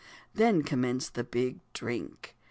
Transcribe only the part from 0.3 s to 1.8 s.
Then commenced the "big